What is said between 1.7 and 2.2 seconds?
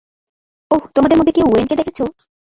দেখেছো?